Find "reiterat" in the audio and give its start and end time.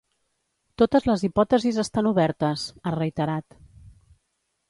2.97-3.59